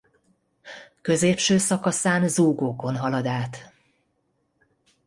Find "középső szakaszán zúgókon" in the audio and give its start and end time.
1.01-2.97